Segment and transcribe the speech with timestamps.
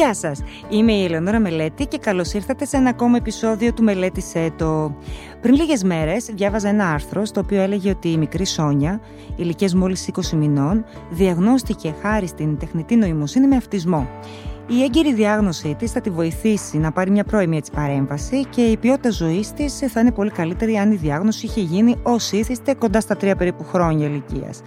[0.00, 0.42] Γεια σας.
[0.68, 4.94] Είμαι η Ελεονόρα Μελέτη και καλώς ήρθατε σε ένα ακόμα επεισόδιο του Μελέτησέ το.
[5.40, 9.00] Πριν λίγες μέρες, διάβαζα ένα άρθρο στο οποίο έλεγε ότι η μικρή Σόνια,
[9.36, 14.08] ηλικίας μόλις 20 μηνών, διαγνώστηκε χάρη στην τεχνητή νοημοσύνη με αυτισμό.
[14.66, 18.76] Η έγκυρη διάγνωσή της θα τη βοηθήσει να πάρει μια πρώιμη έτσι παρέμβαση και η
[18.76, 23.00] ποιότητα ζωής της θα είναι πολύ καλύτερη αν η διάγνωση είχε γίνει ως ήθιστε κοντά
[23.00, 24.62] στα τρία περίπου χρόνια ηλικίας.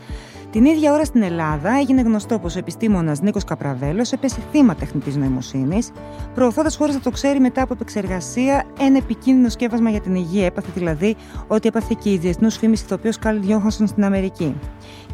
[0.54, 5.16] Την ίδια ώρα στην Ελλάδα έγινε γνωστό πως ο επιστήμονας Νίκος Καπραβέλος έπεσε θύμα τεχνητής
[5.16, 5.92] νοημοσύνης,
[6.34, 10.46] προωθώντας χωρί να το ξέρει μετά από επεξεργασία ένα επικίνδυνο σκεύασμα για την υγεία.
[10.46, 11.16] Έπαθε δηλαδή
[11.48, 14.56] ότι έπαθε και η διεθνούς φήμη ηθοποιό Καλ Γιώχανσον στην Αμερική.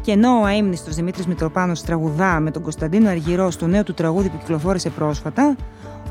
[0.00, 4.28] Και ενώ ο αίμνηστος Δημήτρης Μητροπάνος τραγουδά με τον Κωνσταντίνο Αργυρό στο νέο του τραγούδι
[4.28, 5.56] που κυκλοφόρησε πρόσφατα,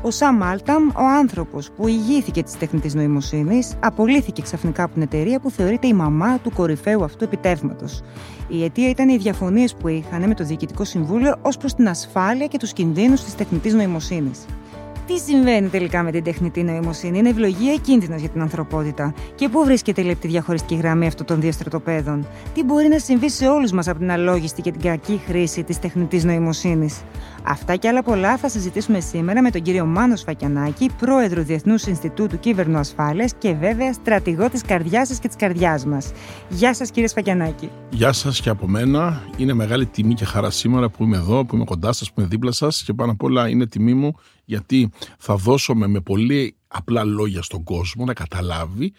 [0.02, 5.40] ο Σαμ Άλταμ, ο άνθρωπος που ηγήθηκε της τεχνητής νοημοσύνης, απολύθηκε ξαφνικά από την εταιρεία
[5.40, 7.86] που θεωρείται η μαμά του κορυφαίου αυτού επιτεύγματο.
[8.48, 12.46] Η αιτία ήταν οι διαφωνίες που είχαν με το Διοικητικό Συμβούλιο ως προς την ασφάλεια
[12.46, 14.44] και τους κινδύνους της τεχνητής νοημοσύνης.
[15.06, 19.48] Τι συμβαίνει τελικά με την τεχνητή νοημοσύνη, είναι ευλογία ή κίνδυνος για την ανθρωπότητα, και
[19.48, 23.48] πού βρίσκεται η λεπτή διαχωριστική γραμμή αυτών των δύο στρατοπέδων, τι μπορεί να συμβεί σε
[23.48, 27.00] όλους μας από την αλόγιστη και την κακή χρήση της τεχνητής νοημοσύνης;
[27.42, 32.38] Αυτά και άλλα πολλά θα συζητήσουμε σήμερα με τον κύριο Μάνος Σφακιανάκη, πρόεδρο Διεθνούς Ινστιτούτου
[32.38, 36.12] Κύβερνου Ασφάλειας και βέβαια στρατηγό της καρδιάς σας και της καρδιάς μας.
[36.48, 37.70] Γεια σας, κύριε Σφακιανάκη.
[37.90, 39.22] Γεια σας και από μένα.
[39.36, 42.28] Είναι μεγάλη τιμή και χαρά σήμερα που είμαι εδώ, που είμαι κοντά σας, που είμαι
[42.28, 44.12] δίπλα σας και πάνω απ' όλα είναι τιμή μου
[44.44, 48.92] γιατί θα δώσουμε με πολύ απλά λόγια στον κόσμο να καταλάβει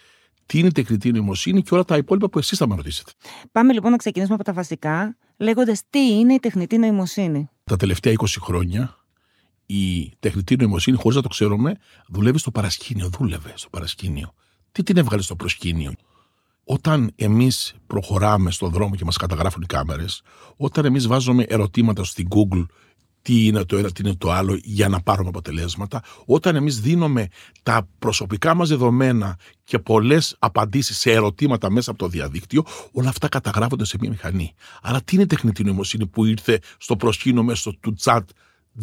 [0.45, 3.11] τι είναι η τεχνητή νοημοσύνη και όλα τα υπόλοιπα που εσείς θα με ρωτήσετε.
[3.51, 7.49] Πάμε λοιπόν να ξεκινήσουμε από τα βασικά, λέγοντας τι είναι η τεχνητή νοημοσύνη.
[7.71, 8.97] Τα τελευταία 20 χρόνια
[9.65, 13.09] η τεχνητή νοημοσύνη, χωρίς να το ξέρουμε, δουλεύει στο παρασκήνιο.
[13.09, 14.33] Δούλευε στο παρασκήνιο.
[14.71, 15.93] Τι την έβγαλε στο προσκήνιο;
[16.63, 20.21] Όταν εμείς προχωράμε στον δρόμο και μας καταγράφουν οι κάμερες,
[20.57, 22.65] όταν εμείς βάζουμε ερωτήματα στην Google
[23.21, 26.03] τι είναι το ένα, τι είναι το άλλο για να πάρουμε αποτελέσματα.
[26.25, 27.27] Όταν εμείς δίνουμε
[27.63, 33.27] τα προσωπικά μας δεδομένα και πολλές απαντήσεις σε ερωτήματα μέσα από το διαδίκτυο, όλα αυτά
[33.27, 34.53] καταγράφονται σε μια μηχανή.
[34.81, 38.21] Άρα τι είναι η τεχνητή νοημοσύνη που ήρθε στο προσκήνιο μέσω του chat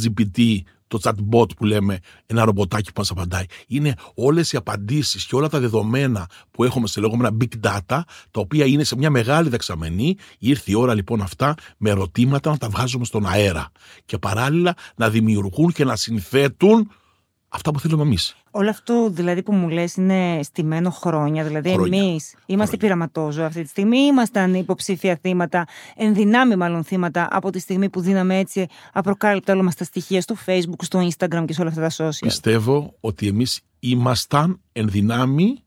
[0.03, 0.59] GPT,
[0.89, 3.45] το chatbot που λέμε, ένα ρομποτάκι που μας απαντάει.
[3.67, 8.01] Είναι όλες οι απαντήσεις και όλα τα δεδομένα που έχουμε σε λεγόμενα big data,
[8.31, 10.17] τα οποία είναι σε μια μεγάλη δεξαμενή.
[10.39, 13.71] Ήρθε η ώρα λοιπόν αυτά με ερωτήματα να τα βγάζουμε στον αέρα.
[14.05, 16.91] Και παράλληλα να δημιουργούν και να συνθέτουν
[17.49, 18.37] αυτά που θέλουμε εμείς.
[18.51, 21.45] Όλο αυτό δηλαδή που μου λες είναι στημένο χρόνια.
[21.45, 25.67] Δηλαδή, εμείς είμαστε πειραματόζωοι αυτή τη στιγμή, ήμασταν υποψήφια θύματα,
[25.97, 30.37] ενδυνάμει μάλλον θύματα από τη στιγμή που δίναμε έτσι απροκάλυπτα όλα μας τα στοιχεία στο
[30.47, 32.19] Facebook, στο Instagram και σε όλα αυτά τα social.
[32.21, 35.63] Πιστεύω ότι εμείς ήμασταν ενδυνάμει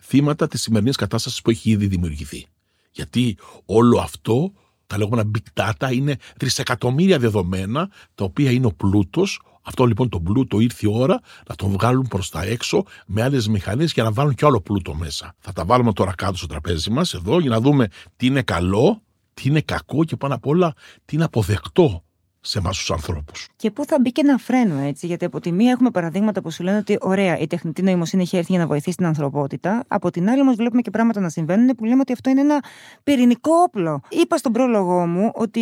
[0.00, 2.46] θύματα της σημερινής κατάστασης που έχει ήδη δημιουργηθεί.
[2.90, 3.36] Γιατί
[3.66, 4.52] όλο αυτό
[4.88, 10.20] τα λεγόμενα big data είναι τρισεκατομμύρια δεδομένα τα οποία είναι ο πλούτος αυτό λοιπόν το
[10.20, 14.12] πλούτο ήρθε η ώρα να τον βγάλουν προς τα έξω με άλλες μηχανές για να
[14.12, 15.34] βάλουν και άλλο πλούτο μέσα.
[15.38, 19.02] Θα τα βάλουμε τώρα κάτω στο τραπέζι μας εδώ για να δούμε τι είναι καλό,
[19.34, 20.72] τι είναι κακό και πάνω απ' όλα
[21.04, 22.04] τι είναι αποδεκτό
[22.40, 23.48] σε εμάς τους ανθρώπους.
[23.56, 25.06] Και πού θα μπει και ένα φρένο, έτσι.
[25.06, 28.36] Γιατί από τη μία έχουμε παραδείγματα που σου λένε ότι ωραία, η τεχνητή νοημοσύνη έχει
[28.36, 29.84] έρθει για να βοηθήσει την ανθρωπότητα.
[29.88, 32.62] Από την άλλη, όμως, βλέπουμε και πράγματα να συμβαίνουν που λέμε ότι αυτό είναι ένα
[33.02, 34.00] πυρηνικό όπλο.
[34.08, 35.60] Είπα στον πρόλογο μου ότι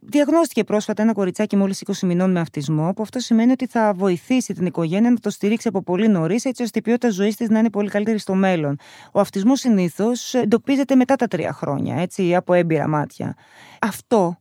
[0.00, 4.52] διαγνώστηκε πρόσφατα ένα κοριτσάκι μόλις 20 μηνών με αυτισμό, που αυτό σημαίνει ότι θα βοηθήσει
[4.52, 7.58] την οικογένεια να το στηρίξει από πολύ νωρίς, έτσι ώστε η ποιότητα ζωής της να
[7.58, 8.76] είναι πολύ καλύτερη στο μέλλον.
[9.12, 13.36] Ο αυτισμός συνήθως εντοπίζεται μετά τα τρία χρόνια, έτσι, από έμπειρα μάτια.
[13.80, 14.38] Αυτό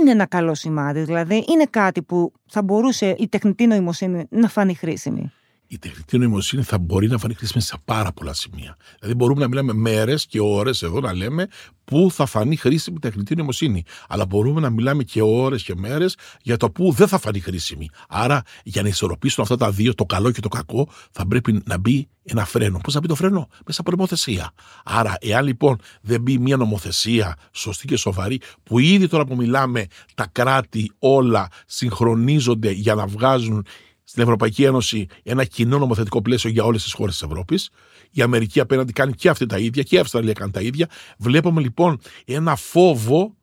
[0.00, 1.02] είναι ένα καλό σημάδι.
[1.02, 5.32] Δηλαδή, είναι κάτι που θα μπορούσε η τεχνητή νοημοσύνη να φανεί χρήσιμη.
[5.72, 8.76] Η τεχνητή νοημοσύνη θα μπορεί να φανεί χρήσιμη σε πάρα πολλά σημεία.
[8.98, 11.46] Δηλαδή, μπορούμε να μιλάμε μέρες και ώρες εδώ να λέμε
[11.84, 13.84] πού θα φανεί χρήσιμη η τεχνητή νοημοσύνη.
[14.08, 17.88] Αλλά μπορούμε να μιλάμε και ώρες και μέρες για το πού δεν θα φανεί χρήσιμη.
[18.08, 21.78] Άρα, για να ισορροπήσουν αυτά τα δύο, το καλό και το κακό, θα πρέπει να
[21.78, 22.78] μπει ένα φρένο.
[22.82, 24.52] Πώς θα μπει το φρένο, μέσα από νομοθεσία.
[24.84, 29.86] Άρα, εάν λοιπόν δεν μπει μια νομοθεσία σωστή και σοβαρή, που ήδη τώρα που μιλάμε,
[30.14, 33.66] τα κράτη όλα συγχρονίζονται για να βγάζουν
[34.10, 37.70] στην Ευρωπαϊκή Ένωση ένα κοινό νομοθετικό πλαίσιο για όλες τις χώρες της Ευρώπης.
[38.10, 40.88] Η Αμερική απέναντι κάνει και αυτή τα ίδια και η Αυστραλία κάνει τα ίδια.
[41.18, 43.34] Βλέπουμε λοιπόν ένα φόβο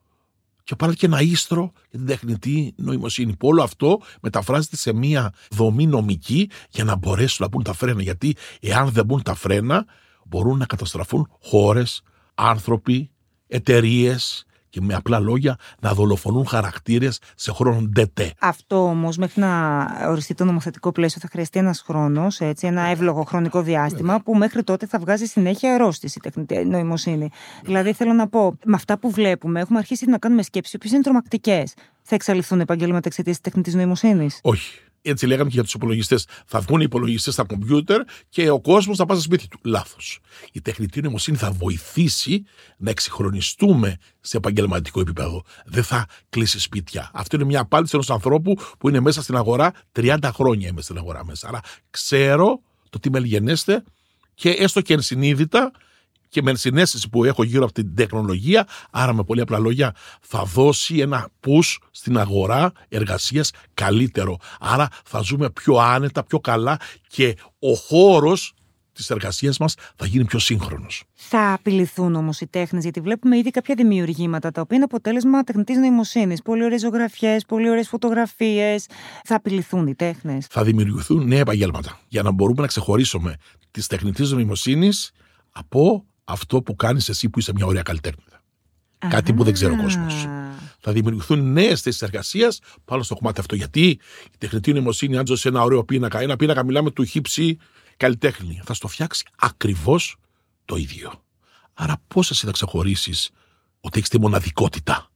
[0.64, 3.36] και πάρα και ένα ίστρο για την τεχνητή νοημοσύνη.
[3.36, 8.02] Που όλο αυτό μεταφράζεται σε μια δομή νομική για να μπορέσουν να μπουν τα φρένα.
[8.02, 9.86] Γιατί εάν δεν μπουν τα φρένα,
[10.24, 12.02] μπορούν να καταστραφούν χώρες,
[12.34, 13.10] άνθρωποι,
[13.46, 18.32] εταιρείες, και με απλά λόγια να δολοφονούν χαρακτήρες σε χρόνο ντετέ.
[18.38, 23.62] Αυτό όμως, μέχρι να οριστεί το νομοθετικό πλαίσιο, θα χρειαστεί ένας χρόνος, ένα εύλογο χρονικό
[23.62, 27.30] διάστημα, που μέχρι τότε θα βγάζει συνέχεια αρρώστηση η τεχνητή νοημοσύνη.
[27.62, 30.92] Δηλαδή, θέλω να πω, με αυτά που βλέπουμε, έχουμε αρχίσει να κάνουμε σκέψεις, οι οποίες
[30.92, 31.74] είναι τρομακτικές.
[32.02, 34.80] Θα εξαλειφθούν επαγγέλματα εξαιτίας της τεχνητής νοημοσύνης; Όχι.
[35.02, 36.26] Έτσι λέγανε και για τους υπολογιστές.
[36.46, 39.58] Θα βγουν οι υπολογιστές στα κομπιούτερ και ο κόσμος θα πάει στο σπίτι του.
[39.64, 40.20] Λάθος.
[40.52, 42.44] Η τεχνητή νοημοσύνη θα βοηθήσει
[42.76, 45.44] να εξυγχρονιστούμε σε επαγγελματικό επίπεδο.
[45.66, 47.10] Δεν θα κλείσει σπίτια.
[47.12, 50.96] Αυτό είναι μια απάντηση ενός ανθρώπου που είναι μέσα στην αγορά 30 χρόνια είμαι στην
[50.96, 51.48] αγορά μέσα.
[51.48, 51.60] Άρα
[51.90, 52.60] ξέρω
[52.90, 53.84] το τι μελγενέστε
[54.34, 55.72] και έστω και ενσυνείδητα
[56.28, 60.42] και με συνέστηση που έχω γύρω από την τεχνολογία, άρα με πολύ απλά λόγια, θα
[60.44, 64.36] δώσει ένα push στην αγορά εργασίας καλύτερο.
[64.60, 66.76] Άρα θα ζούμε πιο άνετα, πιο καλά
[67.08, 68.52] και ο χώρος
[68.92, 71.04] της εργασίας μας θα γίνει πιο σύγχρονος.
[71.14, 75.76] Θα απειληθούν όμως οι τέχνες, γιατί βλέπουμε ήδη κάποια δημιουργήματα τα οποία είναι αποτέλεσμα τεχνητής
[75.76, 76.42] νοημοσύνης.
[76.42, 78.86] Πολύ ωραίες ζωγραφιές, πολύ ωραίες φωτογραφίες.
[79.24, 80.46] Θα απειληθούν οι τέχνες.
[80.50, 83.36] Θα δημιουργηθούν νέα επαγγέλματα για να μπορούμε να ξεχωρίσουμε
[83.70, 85.10] της τεχνητής νοημοσύνης
[85.52, 88.22] από αυτό που κάνεις εσύ που είσαι μια ωραία καλλιτέχνη.
[88.98, 90.26] Κάτι που δεν ξέρει ο κόσμος.
[90.80, 93.54] Θα δημιουργηθούν νέες θέσεις εργασίας πάνω στο κομμάτι αυτό.
[93.54, 93.88] Γιατί
[94.32, 97.58] η τεχνητή νοημοσύνη, αν σε ένα ωραίο πίνακα, ένα πίνακα μιλάμε του χύψη
[97.96, 100.16] καλλιτέχνη, θα στο φτιάξει ακριβώς
[100.64, 101.12] το ίδιο.
[101.74, 103.30] Άρα, πώς εσύ θα ξεχωρίσεις
[103.80, 105.10] ότι έχεις τη μοναδικότητα;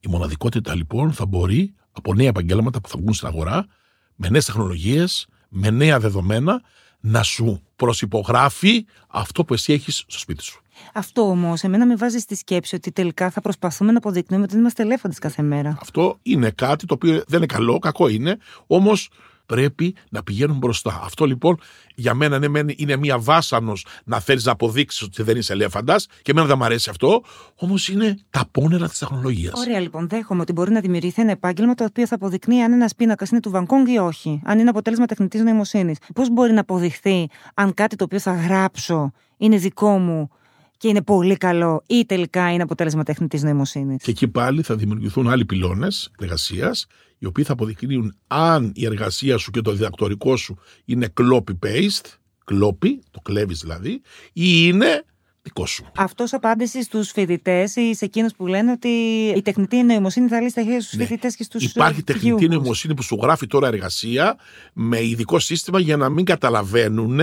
[0.00, 3.66] Η μοναδικότητα λοιπόν θα μπορεί από νέα επαγγέλματα που θα βγουν στην αγορά,
[4.14, 6.62] με νέες τεχνολογίες, με νέα δεδομένα,
[7.06, 10.62] να σου προσυπογράφει αυτό που εσύ έχεις στο σπίτι σου.
[10.92, 14.82] Αυτό όμως, εμένα με βάζει στη σκέψη ότι τελικά θα προσπαθούμε να αποδεικνύουμε ότι είμαστε
[14.82, 15.76] ελέφαντες κάθε μέρα.
[15.80, 19.10] Αυτό είναι κάτι το οποίο δεν είναι καλό, κακό είναι, όμως
[19.46, 21.00] πρέπει να πηγαίνουν μπροστά.
[21.04, 21.58] Αυτό λοιπόν
[21.94, 26.30] για μένα ναι, είναι μία βάσανος να θέλεις να αποδείξεις ότι δεν είσαι ελέφαντας και
[26.30, 27.22] εμένα δεν μου αρέσει αυτό,
[27.56, 29.60] όμως είναι τα πόνερα της τεχνολογίας.
[29.60, 32.94] Ωραία, λοιπόν, δέχομαι ότι μπορεί να δημιουργηθεί ένα επάγγελμα το οποίο θα αποδεικνύει αν ένας
[32.94, 35.98] πίνακας είναι του Βανκόγκ ή όχι, αν είναι αποτέλεσμα τεχνητής νοημοσύνης.
[36.14, 40.30] Πώς μπορεί να αποδειχθεί αν κάτι το οποίο θα γράψω είναι δικό μου
[40.76, 44.02] και είναι πολύ καλό ή τελικά είναι αποτέλεσμα τεχνητής νοημοσύνης.
[44.02, 46.86] Και εκεί πάλι θα δημιουργηθούν άλλοι πυλώνες εργασίας,
[47.18, 52.06] οι οποίοι θα αποδεικνύουν αν η εργασία σου και το διδακτορικό σου είναι copy-paste,
[52.44, 53.90] κλόπι, το κλέβεις δηλαδή,
[54.32, 55.04] ή είναι
[55.44, 55.84] δικό σου.
[55.96, 58.88] Αυτός απάντηση στους φοιτητές ή σε εκείνους που λένε ότι
[59.36, 61.04] η τεχνητή νοημοσύνη θα λύσει τα χέρια στους ναι.
[61.04, 64.36] φοιτητές και στους Υπάρχει τεχνητή νοημοσύνη που σου γράφει τώρα εργασία
[64.72, 67.20] με ειδικό σύστημα για να μην καταλαβαίνουν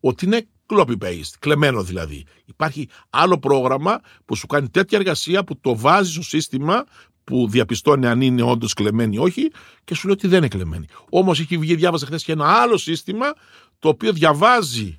[0.00, 2.24] ότι είναι copy-paste, κλεμμένο δηλαδή.
[2.44, 6.84] Υπάρχει άλλο πρόγραμμα που σου κάνει τέτοια εργασία που το βάζει στο σύστημα
[7.24, 9.50] που διαπιστώνει αν είναι όντως κλεμμένη ή όχι
[9.84, 10.86] και σου λέει ότι δεν είναι κλεμμένη.
[11.10, 13.26] Όμως έχει βγει, διάβαζα χθες και ένα άλλο σύστημα
[13.78, 14.98] το οποίο διαβάζει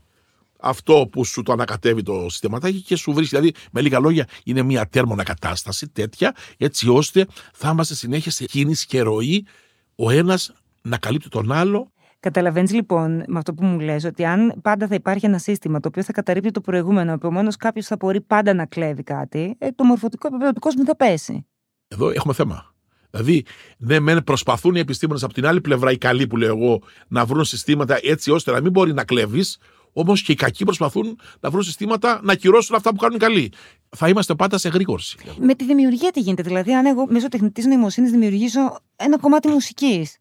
[0.60, 3.36] αυτό που σου το ανακατεύει το συστηματάκι και σου βρίσκει.
[3.36, 8.46] Δηλαδή, με λίγα λόγια, είναι μια τέρμονα κατάσταση τέτοια, έτσι ώστε θα είμαστε συνέχεια σε
[8.46, 9.46] κίνηση και ροή
[9.96, 14.54] ο ένας να καλύπτει τον άλλο Καταλαβαίνεις λοιπόν με αυτό που μου λες ότι αν
[14.62, 18.22] πάντα θα υπάρχει ένα σύστημα το οποίο θα καταρρύπτει το προηγούμενο, επομένως κάποιος θα μπορεί
[18.22, 21.46] πάντα να κλέβει κάτι, ε, το μορφωτικό επίπεδο του κόσμου θα πέσει.
[21.88, 22.76] Εδώ έχουμε θέμα.
[23.12, 23.46] Δηλαδή,
[23.78, 27.26] ναι, μεν προσπαθούν οι επιστήμονες από την άλλη πλευρά, οι καλοί που λέω εγώ, να
[27.26, 29.58] βρουν συστήματα έτσι ώστε να μην μπορεί να κλέβεις,
[29.94, 33.52] όμως και οι κακοί προσπαθούν να βρουν συστήματα να ακυρώσουν αυτά που κάνουν οι καλοί.
[33.96, 35.18] Θα είμαστε πάντα σε γρήγορση.
[35.40, 36.44] Με τη δημιουργία τι γίνεται.
[36.44, 40.18] Δηλαδή, αν εγώ μέσω τεχνητής νοημοσύνης δημιουργήσω ένα κομμάτι μουσικής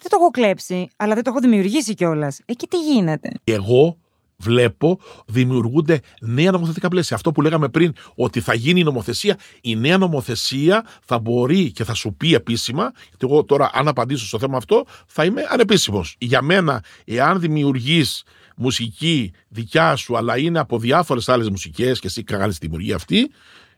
[0.00, 2.40] δεν το έχω κλέψει, αλλά δεν το έχω δημιουργήσει κιόλας.
[2.44, 3.98] Εκεί τι γίνεται; Εγώ
[4.40, 7.16] βλέπω δημιουργούνται νέα νομοθετικά πλαίσια.
[7.16, 11.84] Αυτό που λέγαμε πριν, ότι θα γίνει η νομοθεσία, η νέα νομοθεσία θα μπορεί και
[11.84, 16.16] θα σου πει επίσημα, γιατί εγώ τώρα, αν απαντήσω στο θέμα αυτό, θα είμαι ανεπίσημος.
[16.18, 18.22] Για μένα, εάν δημιουργείς
[18.56, 23.30] μουσική δικιά σου, αλλά είναι από διάφορες άλλες μουσικές και εσύ κάνει τη δημιουργία αυτή,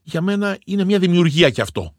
[0.03, 1.95] για μένα είναι μια δημιουργία κι αυτό.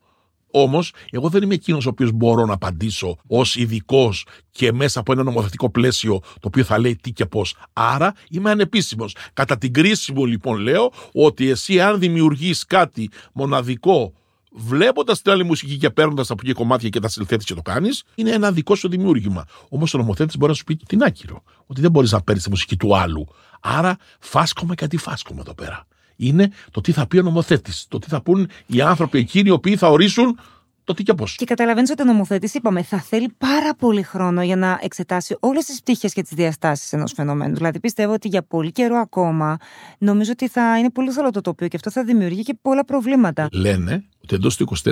[0.55, 5.11] Όμως, εγώ δεν είμαι εκείνος ο οποίος μπορώ να απαντήσω ως ειδικός και μέσα από
[5.11, 7.55] ένα νομοθετικό πλαίσιο το οποίο θα λέει τι και πώς.
[7.73, 9.15] Άρα είμαι ανεπίσημος.
[9.33, 14.13] Κατά την κρίση μου, λοιπόν, λέω ότι εσύ, αν δημιουργείς κάτι μοναδικό
[14.51, 18.03] βλέποντας την άλλη μουσική και παίρνοντας από εκεί κομμάτια και τα συνθέτεις και το κάνεις,
[18.15, 19.45] είναι ένα δικό σου δημιούργημα.
[19.69, 21.43] Όμως ο νομοθέτης μπορεί να σου πει την άκυρο.
[21.65, 23.27] Ότι δεν μπορείς να παίρνεις τη μουσική του άλλου.
[23.61, 25.87] Άρα φάσκομαι κάτι φάσκομαι εδώ πέρα
[26.27, 27.85] είναι το τι θα πει ο νομοθέτης.
[27.89, 30.39] Το τι θα πούν οι άνθρωποι εκείνοι οι οποίοι θα ορίσουν
[30.83, 31.35] το τι και πώς.
[31.35, 35.65] Και καταλαβαίνεις ότι ο νομοθέτης, είπαμε, θα θέλει πάρα πολύ χρόνο για να εξετάσει όλες
[35.65, 37.55] τις πτυχές και τις διαστάσεις ενός φαινομένου.
[37.55, 39.57] Δηλαδή, πιστεύω ότι για πολύ καιρό ακόμα
[39.97, 43.47] νομίζω ότι θα είναι πολύ θολό το τοπίο και αυτό θα δημιουργεί και πολλά προβλήματα.
[43.51, 44.91] Λένε ότι εντός του 24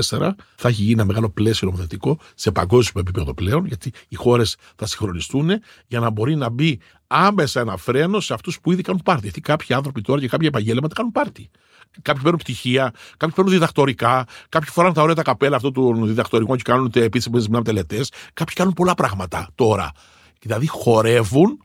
[0.56, 4.86] θα έχει γίνει ένα μεγάλο πλαίσιο νομοθετικό σε παγκόσμιο επίπεδο πλέον, γιατί οι χώρες θα
[4.86, 5.50] συγχρονιστούν
[5.88, 9.22] για να μπορεί να μπει άμεσα ένα φρένο σε αυτούς που ήδη κάνουν πάρτι.
[9.24, 11.50] Γιατί κάποιοι άνθρωποι τώρα και κάποια επαγγέλματα κάνουν πάρτι.
[12.02, 16.56] Κάποιοι παίρνουν πτυχία, κάποιοι παίρνουν διδακτορικά, κάποιοι φοράνε τα ωραία τα καπέλα αυτού του διδακτορικού
[16.56, 18.12] και κάνουν επίσημε τελετές.
[18.34, 19.92] Κάποιοι κάνουν πολλά πράγματα τώρα.
[20.40, 21.64] Δηλαδή χορεύουν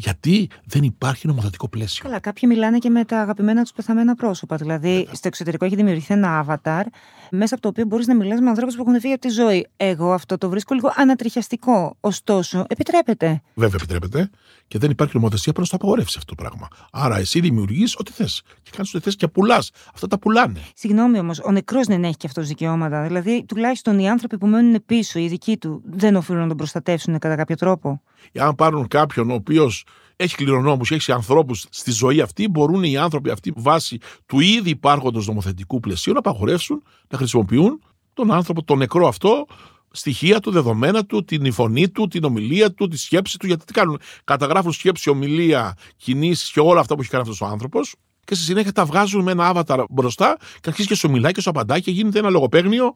[0.00, 4.56] Γιατί δεν υπάρχει νομοθετικό πλαίσιο; Καλά, κάποιοι μιλάνε και με τα αγαπημένα τους πεθαμένα πρόσωπα.
[4.56, 5.14] Δηλαδή, Βέβαια.
[5.14, 6.82] στο εξωτερικό έχει δημιουργηθεί ένα avatar,
[7.30, 9.66] μέσα από το οποίο μπορείς να μιλάς με ανθρώπους που έχουν φύγει από τη ζωή.
[9.76, 11.96] Εγώ αυτό το βρίσκω λίγο ανατριχιαστικό.
[12.00, 13.42] Ωστόσο, επιτρέπεται.
[13.54, 14.30] Βέβαια, επιτρέπεται
[14.66, 16.68] και δεν υπάρχει νομοθεσία που να το απαγορεύσει αυτό το πράγμα.
[16.92, 18.42] Άρα, εσύ δημιουργείς ό,τι θες.
[18.62, 19.70] Και κάνεις ό,τι θες και πουλάς.
[19.94, 20.60] Αυτά τα πουλάνε.
[20.74, 23.02] Συγγνώμη όμως, ο νεκρός δεν έχει και αυτός δικαιώματα.
[23.02, 27.18] Δηλαδή, τουλάχιστον οι άνθρωποι που μένουν πίσω, οι δικοί του, δεν οφείλουν να τον προστατεύσουν
[27.18, 28.02] κατά κάποιο τρόπο.
[28.38, 29.84] Αν πάρουν κάποιον ο οποίος
[30.16, 35.26] έχει κληρονόμους, έχει ανθρώπους στη ζωή αυτή, μπορούν οι άνθρωποι αυτοί βάσει του ήδη υπάρχοντος
[35.26, 37.82] νομοθετικού πλαισίου να απαγορεύσουν να χρησιμοποιούν
[38.14, 39.46] τον άνθρωπο, τον νεκρό αυτό,
[39.90, 43.46] στοιχεία του, δεδομένα του, την φωνή του, την ομιλία του, τη σκέψη του.
[43.46, 47.46] Γιατί τι κάνουν, καταγράφουν σκέψη, ομιλία, κινήσεις και όλα αυτά που έχει κάνει αυτός ο
[47.46, 47.94] άνθρωπος.
[48.24, 51.40] Και στη συνέχεια τα βγάζουν με ένα avatar μπροστά και αρχίζει και σου μιλάει και
[51.40, 52.92] σου απαντάει και γίνεται ένα λογοπαίγνιο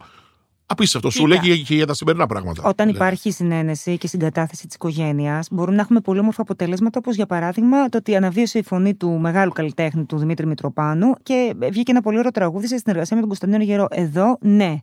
[0.67, 1.11] Απίστευτο.
[1.11, 2.63] Σου λέει και για τα σημερινά πράγματα.
[2.65, 2.95] Όταν λέει.
[2.95, 7.89] υπάρχει συνένεση και συγκατάθεση της οικογένειας, μπορούμε να έχουμε πολύ όμορφα αποτελέσματα, όπως για παράδειγμα
[7.89, 12.19] το ότι αναβίωσε η φωνή του μεγάλου καλλιτέχνη του Δημήτρη Μητροπάνου και βγήκε ένα πολύ
[12.19, 13.87] ωραίο τραγούδι σε συνεργασία με τον Κωνσταντίνο Γερό.
[13.91, 14.77] Εδώ, ναι.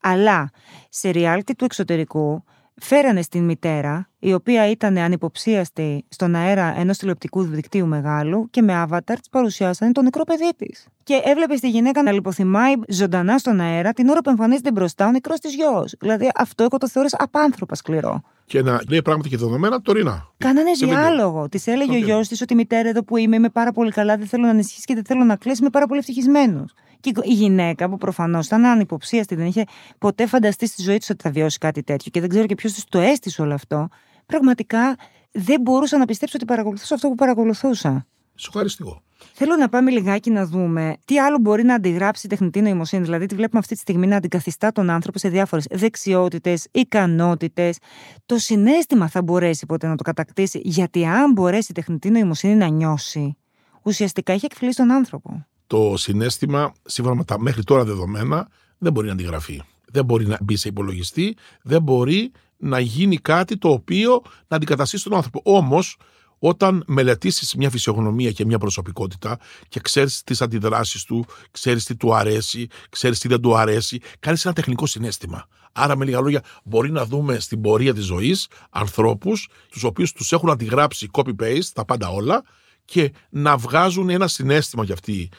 [0.00, 0.50] Αλλά
[0.88, 2.44] σε reality του εξωτερικού
[2.80, 8.86] φέρανε στην μητέρα, η οποία ήταν ανυποψίαστη στον αέρα ενός τηλεοπτικού δικτύου μεγάλου και με
[8.88, 10.86] avatar τη παρουσιάσανε το νεκρό παιδί της.
[11.02, 15.10] Και έβλεπε τη γυναίκα να λιποθυμάει ζωντανά στον αέρα την ώρα που εμφανίζεται μπροστά ο
[15.10, 15.94] νεκρός της γιος.
[16.00, 18.22] Δηλαδή αυτό εγώ το θεώρησα απάνθρωπα σκληρό.
[18.44, 20.28] Και να λέει πράγματα και δεδομένα τωρινά.
[20.38, 21.48] Κάνανε διάλογο.
[21.48, 24.26] Της έλεγε ο γιος της ότι μητέρα εδώ που είμαι, είμαι πάρα πολύ καλά, δεν
[24.26, 26.74] θέλω να ανησυχήσει και δεν θέλω να κλέσει, είμαι πάρα πολύ ευτυχισμένος.
[27.00, 29.64] Και η γυναίκα που προφανώς ήταν ανυποψίαστη, δεν είχε
[29.98, 32.72] ποτέ φανταστεί στη ζωή τη ότι θα βιώσει κάτι τέτοιο και δεν ξέρω και ποιος
[32.72, 33.88] της το έστησε όλο αυτό,
[34.26, 34.96] πραγματικά
[35.32, 38.06] δεν μπορούσα να πιστέψω ότι παρακολουθούσα αυτό που παρακολουθούσα.
[38.34, 39.02] Σοκαριστικό.
[39.32, 43.02] Θέλω να πάμε λιγάκι να δούμε τι άλλο μπορεί να αντιγράψει η τεχνητή νοημοσύνη.
[43.02, 47.78] Δηλαδή, τη βλέπουμε αυτή τη στιγμή να αντικαθιστά τον άνθρωπο σε διάφορες δεξιότητες, ικανότητες.
[48.26, 52.66] Το συνέστημα θα μπορέσει ποτέ να το κατακτήσει, γιατί αν μπορέσει η τεχνητή νοημοσύνη να
[52.66, 53.36] νιώσει,
[53.82, 58.48] ουσιαστικά έχει εκφυλίσει τον άνθρωπο το συνέστημα, σύμφωνα με τα μέχρι τώρα δεδομένα,
[58.78, 59.62] δεν μπορεί να αντιγραφεί.
[59.92, 65.04] Δεν μπορεί να μπει σε υπολογιστή, δεν μπορεί να γίνει κάτι το οποίο να αντικαταστήσει
[65.04, 65.40] τον άνθρωπο.
[65.44, 65.96] Όμως,
[66.38, 72.14] όταν μελετήσεις μια φυσιογνωμία και μια προσωπικότητα και ξέρεις τις αντιδράσεις του, ξέρεις τι του
[72.14, 75.46] αρέσει, ξέρεις τι δεν του αρέσει, κάνεις ένα τεχνικό συνέστημα.
[75.72, 80.32] Άρα, με λίγα λόγια, μπορεί να δούμε στην πορεία της ζωής ανθρώπους, τους οποίους τους
[80.32, 82.42] έχουν αντιγράψει copy-paste, τα πάντα όλα,
[82.84, 85.30] και να βγάζουν ένα συνέστημα για αυτή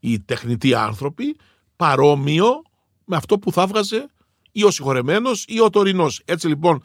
[0.00, 1.36] οι τεχνητοί άνθρωποι
[1.76, 2.62] παρόμοιο
[3.04, 4.06] με αυτό που θα βγάζε
[4.52, 6.22] ή ο συγχωρεμένος ή ο τωρινός.
[6.24, 6.82] Έτσι λοιπόν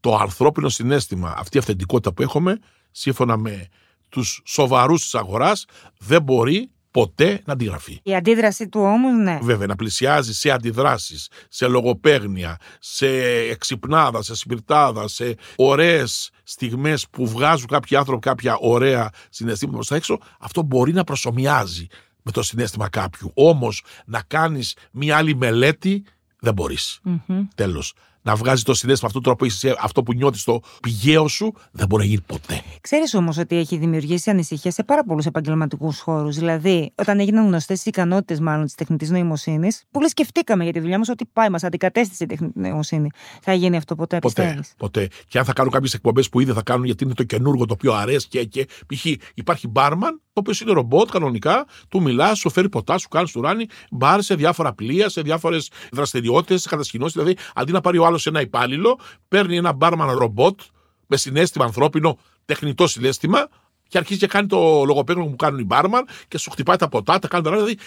[0.00, 2.58] το ανθρώπινο συνέστημα, αυτή η αυθεντικότητα που έχουμε,
[2.90, 3.68] σύμφωνα με
[4.08, 5.64] τους σοβαρούς της αγοράς,
[5.98, 8.00] δεν μπορεί ποτέ να αντιγραφεί.
[8.02, 9.38] Η αντίδραση του όμως, ναι.
[9.42, 17.26] Βέβαια, να πλησιάζει σε αντιδράσεις, σε λογοπαίγνια, σε εξυπνάδα, σε σπιρτάδα, σε ωραίες στιγμές που
[17.28, 21.86] βγάζουν κάποιοι άνθρωποι κάποια ωραία συναισθήματα προς τα έξω, αυτό μπορεί να προσωμιάζει
[22.28, 23.30] με το συνέστημα κάποιου.
[23.34, 26.04] Όμως να κάνεις μια άλλη μελέτη
[26.38, 27.00] δεν μπορείς.
[27.04, 27.46] Mm-hmm.
[27.54, 27.94] Τέλος
[28.28, 32.02] να βγάζει το συνέστημα αυτού του τρόπο, αυτό που νιώθεις στο πηγαίο σου, δεν μπορεί
[32.02, 32.62] να γίνει ποτέ.
[32.80, 36.36] Ξέρεις όμως ότι έχει δημιουργήσει ανησυχία σε πάρα πολλούς επαγγελματικούς χώρους.
[36.36, 40.98] Δηλαδή, όταν έγιναν γνωστές οι ικανότητες, μάλλον της τεχνητής νοημοσύνης, πολύ σκεφτήκαμε για τη δουλειά
[40.98, 43.10] μας ότι πάει, μας αντικατέστησε η τεχνητή νοημοσύνη.
[43.42, 45.08] Θα γίνει αυτό ποτέ, ποτέ πιστεύεις; Ποτέ.
[45.28, 47.72] Και αν θα κάνουν κάποιες εκπομπές που ήδη θα κάνουν, γιατί είναι το καινούργο το
[47.72, 49.04] οποίο αρέσει και, και π.χ.
[49.34, 53.66] υπάρχει μπάρμαν, το οποίος είναι ρομπότ κανονικά, του μιλάς, σου φέρει ποτά, σου κάνει ράνι,
[53.90, 57.12] μπάρ σε διάφορα πλοία, σε διάφορες δραστηριότητες, κατασκηνώσεις.
[57.12, 58.98] Δηλαδή, αντί να πάρει ο άλλος σε ένα υπάλληλο,
[59.28, 60.60] παίρνει ένα μπάρμαν ρομπότ
[61.06, 63.48] με συνέστημα ανθρώπινο, τεχνητό συνέστημα
[63.88, 67.18] και αρχίζει και κάνει το λογοπαίγνιο που κάνουν οι μπάρμαν και σου χτυπάει τα ποτά,
[67.18, 67.78] τα κάνει τα Δηλαδή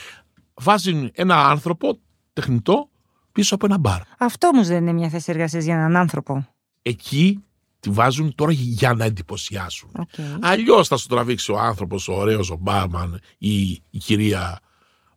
[0.54, 2.00] βάζει ένα άνθρωπο
[2.34, 2.90] τεχνητό
[3.32, 4.02] πίσω από ένα μπαρ.
[4.18, 6.48] Αυτό όμως δεν είναι μια θέση εργασίας για έναν άνθρωπο.
[6.82, 7.44] Εκεί
[7.80, 9.90] τη βάζουν τώρα για να εντυπωσιάσουν.
[9.98, 10.38] Okay.
[10.42, 14.60] Αλλιώς θα σου τραβήξει ο άνθρωπος, ο ωραίος, ο μπάρμαν ή η κυρία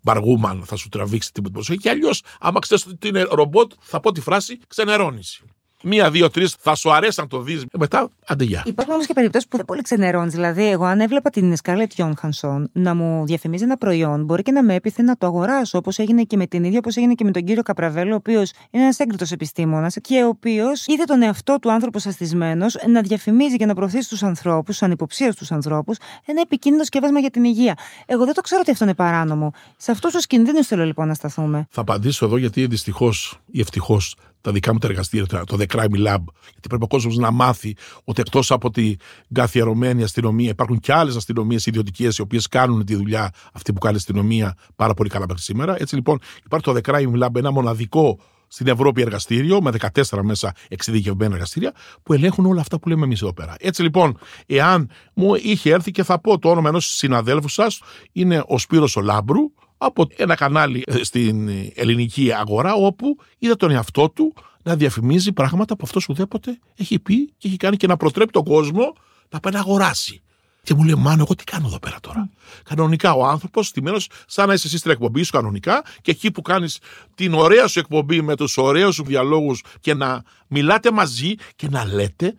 [0.05, 1.79] Μπαργούμαν θα σου τραβήξει την προσοχή.
[1.79, 5.43] Και αλλιώς, άμα ξέρεις ότι είναι ρομπότ, θα πω τη φράση ξενερώνεις.
[5.87, 7.63] Μία, δύο, τρεις θα σου αρέσει να το δεις.
[7.63, 8.63] Ε, μετά, άντε γεια.
[8.67, 10.33] Υπάρχουν όμως και περιπτώσεις που δεν πολύ ξενερώνεις.
[10.33, 14.63] Δηλαδή, εγώ αν έβλεπα την Σκάλετ Johansson να μου διαφημίζει ένα προϊόν, μπορεί και να
[14.63, 17.31] με έπειθε να το αγοράσω, όπως έγινε και με την ίδια, όπως έγινε και με
[17.31, 21.59] τον κύριο Καπραβέλο, ο οποίος είναι ένας έγκριτος επιστήμονας και ο οποίος είδε τον εαυτό
[21.59, 26.85] του άνθρωπος σαστισμένο να διαφημίζει και να προωθήσει τους ανθρώπους, του ανυποψίαστου ανθρώπους, ένα επικίνδυνο
[26.85, 27.75] σκεύασμα για την υγεία.
[28.07, 29.53] Εγώ δεν το ξέρω ότι αυτό είναι παράνομο.
[29.77, 31.67] Σε αυτούς τους κινδύνους θέλω λοιπόν να σταθούμε.
[31.71, 36.07] Θα απαντήσω εδώ γιατί δυστυχώς ή ευτυχώς τα δικά μου τα εργαστήρια, το The Crime
[36.07, 36.23] Lab,
[36.53, 38.97] γιατί πρέπει ο κόσμος να μάθει ότι εκτός από την
[39.33, 43.95] καθιερωμένη αστυνομία υπάρχουν και άλλες αστυνομίες ιδιωτικές οι οποίες κάνουν τη δουλειά αυτή που κάνει
[43.95, 45.77] η αστυνομία πάρα πολύ καλά μέχρι σήμερα.
[45.79, 48.19] Έτσι λοιπόν υπάρχει το The Crime Lab, ένα μοναδικό
[48.55, 53.23] στην Ευρώπη εργαστήριο, με 14 μέσα εξειδικευμένα εργαστήρια, που ελέγχουν όλα αυτά που λέμε εμείς
[53.23, 53.55] εδώ πέρα.
[53.59, 57.81] Έτσι λοιπόν, εάν μου είχε έρθει και θα πω το όνομα ενός συναδέλφου σας,
[58.13, 59.41] είναι ο Σπύρος ο Λάμπρου,
[59.79, 65.77] από ένα κανάλι ε, στην ελληνική αγορά, όπου είδα τον εαυτό του να διαφημίζει πράγματα
[65.77, 68.93] που αυτός ουδέποτε έχει πει και έχει κάνει και να προτρέπει τον κόσμο
[69.29, 70.23] να πάει να αγοράσει.
[70.65, 72.61] Και μου λέει, Μάνο, εγώ τι κάνω εδώ πέρα τώρα; Mm.
[72.65, 76.43] Κανονικά ο άνθρωπος, στημένος, σαν να είσαι εσύ στην εκπομπή σου κανονικά, και εκεί που
[76.43, 76.79] κάνεις
[77.15, 81.85] την ωραία σου εκπομπή με τους ωραίους σου διαλόγους και να μιλάτε μαζί και να
[81.85, 82.35] λέτε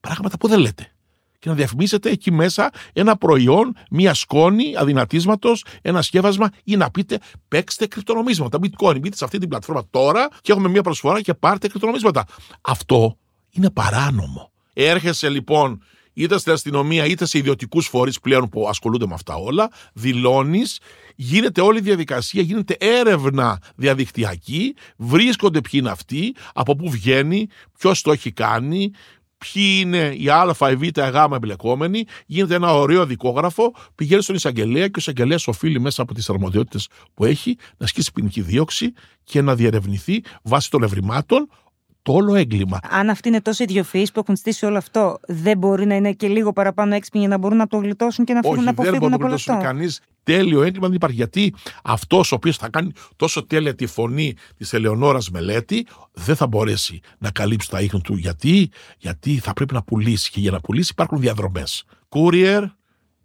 [0.00, 0.90] πράγματα που δεν λέτε.
[1.38, 7.18] Και να διαφημίσετε εκεί μέσα ένα προϊόν, μία σκόνη αδυνατίσματος, ένα σκεύασμα ή να πείτε
[7.48, 8.58] παίξτε κρυπτονομίσματα.
[8.62, 12.24] Bitcoin, μπείτε σε αυτή την πλατφόρμα τώρα και έχουμε μία προσφορά και πάρτε κρυπτονομίσματα.
[12.60, 13.16] Αυτό
[13.50, 14.52] είναι παράνομο.
[14.72, 15.82] Έρχεσαι λοιπόν
[16.16, 20.78] είτε στην αστυνομία είτε σε ιδιωτικούς φορείς πλέον που ασχολούνται με αυτά όλα, δηλώνεις,
[21.14, 28.02] γίνεται όλη η διαδικασία, γίνεται έρευνα διαδικτυακή, βρίσκονται ποιοι είναι αυτοί, από πού βγαίνει, ποιος
[28.02, 28.90] το έχει κάνει,
[29.38, 34.34] ποιοι είναι οι Α, η Β, η Γ εμπλεκόμενοι, γίνεται ένα ωραίο δικόγραφο, πηγαίνει στον
[34.34, 38.92] εισαγγελέα και ο εισαγγελέας οφείλει μέσα από τις αρμοδιότητες που έχει να ασκήσει ποινική δίωξη
[39.24, 41.48] και να διερευνηθεί βάσει των ευρημάτων
[42.06, 42.78] το όλο έγκλημα.
[42.90, 46.28] Αν αυτοί είναι τόσο ιδιοφυεί που έχουν στήσει όλο αυτό, δεν μπορεί να είναι και
[46.28, 49.24] λίγο παραπάνω έξυπνοι για να μπορούν να το γλιτώσουν και να φύγουν να αποφύγουν από
[49.24, 49.58] όλο αυτό.
[49.62, 51.16] Κανείς τέλειο έγκλημα δεν υπάρχει.
[51.16, 56.46] Γιατί αυτός ο οποίος θα κάνει τόσο τέλεια τη φωνή της Ελεονόρας Μελέτη δεν θα
[56.46, 58.16] μπορέσει να καλύψει τα ίχνη του.
[58.16, 60.30] Γιατί, γιατί θα πρέπει να πουλήσει.
[60.30, 61.84] Και για να πουλήσει υπάρχουν διαδρομές.
[62.08, 62.62] Courier,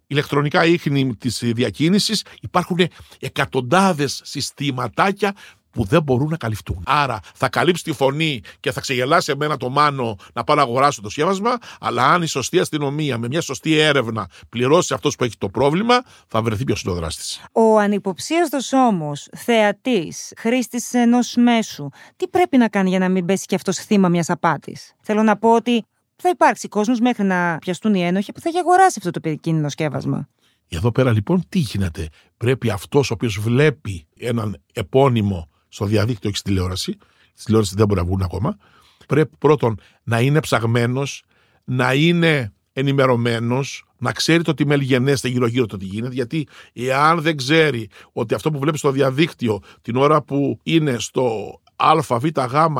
[0.06, 2.78] ηλεκτρονικά ίχνη της διακίνησης, υπάρχουν
[3.20, 5.34] εκατοντάδες συστηματάκια
[5.72, 6.82] που δεν μπορούν να καλυφθούν.
[6.86, 11.00] Άρα θα καλύψει τη φωνή και θα ξεγελάσει εμένα το μάνο να πάω να αγοράσω
[11.00, 15.36] το σχέβασμα, αλλά αν η σωστή αστυνομία με μια σωστή έρευνα πληρώσει αυτός που έχει
[15.38, 17.40] το πρόβλημα, θα βρεθεί ποιο είναι ο δράστη.
[17.52, 23.46] Ο ανυποψίαστος όμως θεατής, χρήστης ενός μέσου, τι πρέπει να κάνει για να μην πέσει
[23.46, 25.84] και αυτός θύμα μιας απάτης; Θέλω να πω ότι
[26.16, 29.68] θα υπάρξει κόσμος μέχρι να πιαστούν οι ένοχοι που θα έχει αγοράσει αυτό το επικίνδυνο
[29.68, 30.28] σκεύασμα.
[30.68, 36.36] Εδώ πέρα λοιπόν τι γίνεται; Πρέπει αυτός ο οποίος βλέπει έναν επώνυμο στο διαδίκτυο και
[36.36, 36.96] στη τηλεόραση.
[37.34, 38.56] Στη τηλεόρασης δεν μπορεί να βγουν ακόμα.
[39.06, 41.24] Πρέπει πρώτον να είναι ψαγμένος,
[41.64, 46.14] να είναι ενημερωμένος, να ξέρει το τι μελγενέστε γύρω-γύρω το τι γίνεται.
[46.14, 51.60] Γιατί εάν δεν ξέρει ότι αυτό που βλέπεις στο διαδίκτυο την ώρα που είναι στο
[51.76, 52.26] ΑΒΓ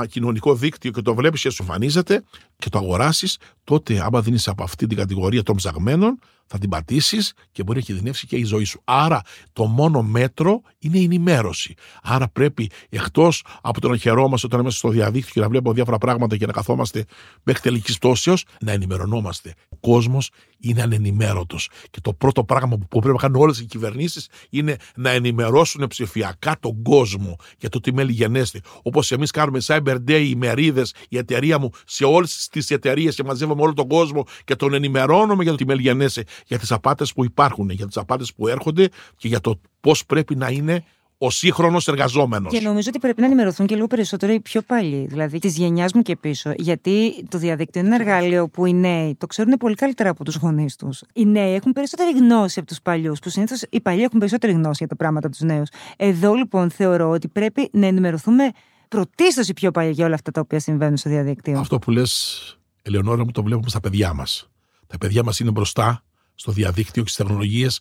[0.08, 2.22] κοινωνικό δίκτυο και το βλέπεις και σου εμφανίζεται
[2.62, 7.32] και το αγοράσεις, τότε άμα δίνει από αυτή την κατηγορία των ψαγμένων, θα την πατήσεις
[7.52, 8.80] και μπορεί να κινδυνεύσει και η ζωή σου.
[8.84, 9.20] Άρα
[9.52, 11.74] το μόνο μέτρο είναι η ενημέρωση.
[12.02, 15.98] Άρα πρέπει εκτός από το να χαιρόμαστε όταν είμαστε στο διαδίκτυο και να βλέπουμε διάφορα
[15.98, 17.04] πράγματα και να καθόμαστε
[17.42, 19.54] μέχρι τελική πτώσεω, να ενημερωνόμαστε.
[19.68, 21.68] Ο κόσμος είναι ανενημέρωτος.
[21.90, 26.56] Και το πρώτο πράγμα που πρέπει να κάνουν όλες οι κυβερνήσεις είναι να ενημερώσουν ψηφιακά
[26.60, 28.60] τον κόσμο για το τι μέλη γενέστε.
[28.82, 33.24] Όπως εμείς κάνουμε Cyber Day, οι μερίδες, η εταιρεία μου σε όλες τις εταιρείες και
[33.24, 37.12] μαζεύουμε όλο τον κόσμο και τον ενημερώνουμε για το τι μέλη γενέστε για τις απάτες
[37.12, 40.84] που υπάρχουν, για τις απάτες που έρχονται και για το πώς πρέπει να είναι
[41.24, 42.52] ο σύγχρονος εργαζόμενος.
[42.52, 45.92] Και νομίζω ότι πρέπει να ενημερωθούν και λίγο περισσότερο οι πιο παλιοί, δηλαδή της γενιάς
[45.92, 46.52] μου και πίσω.
[46.56, 50.36] Γιατί το διαδίκτυο είναι ένα εργαλείο που οι νέοι το ξέρουν πολύ καλύτερα από τους
[50.36, 51.02] γονείς τους.
[51.14, 54.76] Οι νέοι έχουν περισσότερη γνώση από τους παλιούς, που συνήθως οι παλιοί έχουν περισσότερη γνώση
[54.78, 55.68] για τα πράγματα τους νέους.
[55.96, 58.50] Εδώ λοιπόν θεωρώ ότι πρέπει να ενημερωθούμε
[58.92, 61.58] πρωτίστως οι πιο παλιοί για όλα αυτά τα οποία συμβαίνουν στο διαδίκτυο.
[61.58, 64.50] Αυτό που λες, Ελεονόρα μου, το βλέπουμε στα παιδιά μας.
[64.86, 67.80] Τα παιδιά μας είναι μπροστά στο διαδίκτυο και στις τεχνολογίες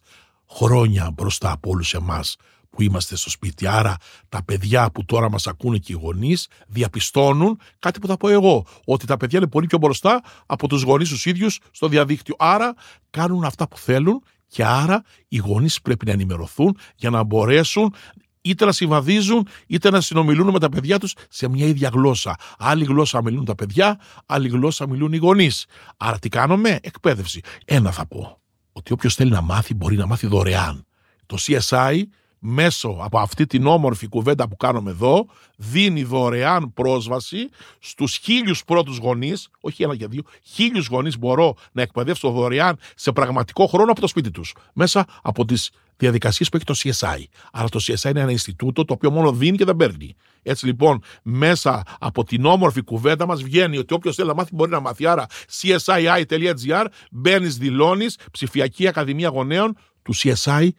[0.50, 2.36] χρόνια μπροστά από όλους εμάς
[2.70, 3.68] που είμαστε στο σπίτι.
[3.68, 3.96] Άρα
[4.30, 8.66] τα παιδιά που τώρα μας ακούνε και οι γονείς διαπιστώνουν κάτι που θα πω εγώ,
[8.86, 12.36] ότι τα παιδιά είναι πολύ πιο μπροστά από τους γονείς τους ίδιους στο διαδίκτυο.
[12.38, 12.74] Άρα
[13.10, 17.94] κάνουν αυτά που θέλουν και άρα οι γονείς πρέπει να ενημερωθούν για να μπορέσουν
[18.42, 22.36] είτε να συμβαδίζουν είτε να συνομιλούν με τα παιδιά τους σε μια ίδια γλώσσα.
[22.58, 25.66] Άλλη γλώσσα μιλούν τα παιδιά, άλλη γλώσσα μιλούν οι γονείς.
[25.98, 27.42] Άρα τι κάνουμε, εκπαίδευση.
[27.66, 28.40] Ένα θα πω
[28.74, 30.86] ότι όποιος θέλει να μάθει μπορεί να μάθει δωρεάν.
[31.26, 32.02] Το CSI
[32.44, 35.26] μέσω από αυτή την όμορφη κουβέντα που κάνουμε εδώ
[35.58, 37.50] δίνει δωρεάν πρόσβαση
[37.80, 43.12] στους χίλιους πρώτους γονείς, όχι ένα και δύο, χίλιους γονείς μπορώ να εκπαιδεύσω δωρεάν σε
[43.12, 47.24] πραγματικό χρόνο από το σπίτι τους, μέσα από τις διαδικασίες που έχει το CSI.
[47.52, 50.16] Άρα το CSI είναι ένα Ινστιτούτο το οποίο μόνο δίνει και δεν παίρνει.
[50.44, 54.72] Έτσι λοιπόν, μέσα από την όμορφη κουβέντα μας βγαίνει ότι όποιος θέλει να μάθει μπορεί
[54.72, 55.06] να μάθει.
[55.06, 55.26] Άρα,
[55.62, 60.70] csii.gr, μπαίνεις, δηλώνεις, ψηφιακή Ακαδημία Γονέων του CSI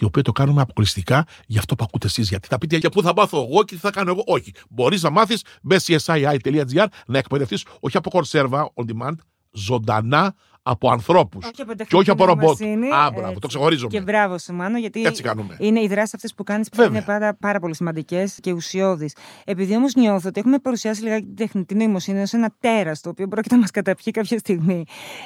[0.00, 2.28] το οποίο το κάνουμε αποκλειστικά για αυτό που ακούτε εσείς.
[2.28, 4.22] Γιατί θα πείτε για πού θα μάθω εγώ και τι θα κάνω εγώ.
[4.26, 4.52] Όχι.
[4.70, 9.14] Μπορείς να μάθεις, μπε csii.gr, να εκπαιδευτείς όχι από κονσέρβα on demand,
[9.52, 12.56] ζωντανά από ανθρώπους Όχι από και όχι από ρομπότ.
[12.56, 13.40] τεχνητή Α, νοημοσύνη, μπράβο, έτσι.
[13.40, 13.90] το ξεχωρίζουμε.
[13.90, 15.56] Και μπράβο σου, Μάνο, γιατί Έτσι κάνουμε.
[15.58, 16.96] είναι οι δράσεις αυτές που κάνεις που Βέβαια.
[16.96, 19.14] είναι πάρα, πάρα πολύ σημαντικές και ουσιώδεις.
[19.44, 23.28] Επειδή όμως νιώθω ότι έχουμε παρουσιάσει λιγάκι την τεχνητή νοημοσύνη ως ένα τέρας το οποίο
[23.28, 24.84] πρόκειται να μας καταπιεί κάποια στιγμή.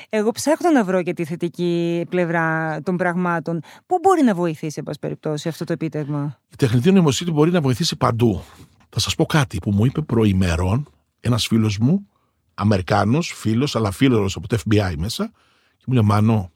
[0.09, 3.61] Εγώ ψάχνω να βρω και τη θετική πλευρά των πραγμάτων.
[3.87, 7.61] Πού μπορεί να βοηθήσει, εν πάση περιπτώσει, αυτό το επίτευγμα; Η τεχνητή νοημοσύνη μπορεί να
[7.61, 8.43] βοηθήσει παντού.
[8.89, 10.89] Θα σας πω κάτι που μου είπε προημερών
[11.21, 12.09] ένας φίλος μου,
[12.55, 15.31] Αμερικάνος φίλος, αλλά φίλος από το FBI μέσα,
[15.77, 16.53] και μου λέει: Μανώ,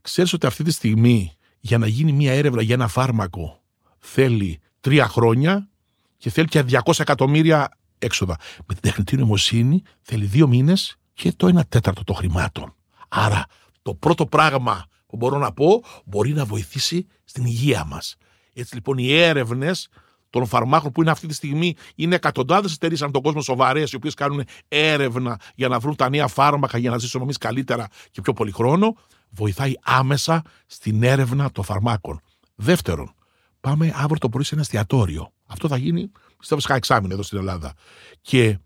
[0.00, 3.62] ξέρεις ότι αυτή τη στιγμή για να γίνει μια έρευνα για ένα φάρμακο
[3.98, 5.68] θέλει τρία χρόνια
[6.16, 8.36] και θέλει και 200 εκατομμύρια έξοδα.
[8.66, 12.74] Με την τεχνητή νοημοσύνη θέλει δύο μήνες και το ένα τέταρτο των χρημάτων.
[13.08, 13.46] Άρα
[13.82, 18.16] το πρώτο πράγμα που μπορώ να πω μπορεί να βοηθήσει στην υγεία μας.
[18.54, 19.88] Έτσι λοιπόν οι έρευνες
[20.30, 23.96] των φαρμάκων που είναι αυτή τη στιγμή είναι εκατοντάδες εταιρείες ανά τον κόσμο σοβαρές, οι
[23.96, 28.20] οποίες κάνουν έρευνα για να βρουν τα νέα φάρμακα για να ζήσουμε εμείς καλύτερα και
[28.20, 28.94] πιο πολύ χρόνο,
[29.30, 32.20] βοηθάει άμεσα στην έρευνα των φαρμάκων.
[32.54, 33.14] Δεύτερον,
[33.60, 35.32] πάμε αύριο το πρωί σε ένα εστιατόριο.
[35.46, 37.74] Αυτό θα γίνει, πιστεύω, σε εξάμεινο εδώ στην Ελλάδα.
[38.20, 38.58] Και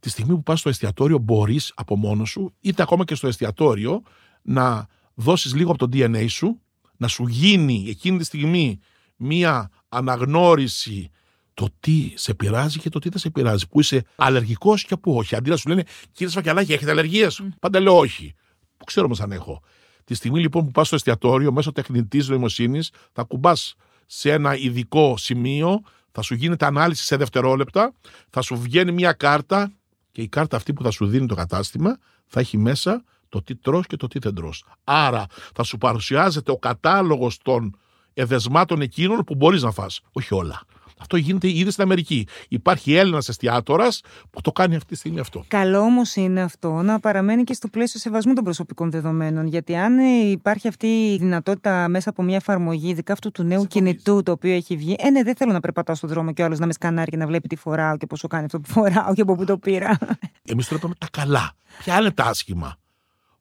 [0.00, 4.02] τη στιγμή που πας στο εστιατόριο, μπορείς από μόνος σου, είτε ακόμα και στο εστιατόριο,
[4.42, 6.60] να δώσεις λίγο από το DNA σου,
[6.96, 8.78] να σου γίνει εκείνη τη στιγμή
[9.16, 11.10] μία αναγνώριση
[11.54, 13.68] το τι σε πειράζει και το τι δεν σε πειράζει.
[13.68, 15.36] Που είσαι αλλεργικός και που όχι.
[15.36, 17.26] Αντί να σου λένε, κύριε Σφακιαλάκη, έχετε αλλεργίε.
[17.60, 18.34] Πάντα λέω όχι.
[18.76, 19.62] Που ξέρω όμως αν έχω.
[20.04, 23.74] Τη στιγμή λοιπόν που πας στο εστιατόριο, μέσω τεχνητής νοημοσύνης, θα κουμπάς
[24.06, 25.80] σε ένα ειδικό σημείο,
[26.12, 27.92] θα σου γίνεται ανάλυση σε δευτερόλεπτα,
[28.30, 29.72] θα σου βγαίνει μια κάρτα
[30.12, 33.56] και η κάρτα αυτή που θα σου δίνει το κατάστημα θα έχει μέσα το τι
[33.56, 34.64] τρως και το τι δεν τρως.
[34.84, 37.78] Άρα θα σου παρουσιάζεται ο κατάλογος των
[38.14, 40.00] εδεσμάτων εκείνων που μπορείς να φας.
[40.12, 40.62] Όχι όλα.
[41.00, 42.26] Αυτό γίνεται ήδη στην Αμερική.
[42.48, 45.44] Υπάρχει Έλληνας εστιατόρας που το κάνει αυτή τη στιγμή αυτό.
[45.48, 49.46] Καλό όμως είναι αυτό να παραμένει και στο πλαίσιο σεβασμού των προσωπικών δεδομένων.
[49.46, 53.66] Γιατί αν ε, υπάρχει αυτή η δυνατότητα μέσα από μια εφαρμογή, ειδικά αυτού του νέου
[53.66, 56.44] κινητού το οποίο έχει βγει, ε, ναι, δεν θέλω να περπατάω στον δρόμο και ο
[56.44, 59.14] άλλος να με σκανάρει και να βλέπει τι φοράω και πόσο κάνει αυτό που φοράω
[59.14, 59.98] και από πού το πήρα.
[60.44, 61.52] Εμείς τώρα είπαμε τα καλά.
[61.78, 62.76] Ποια είναι τα άσχημα;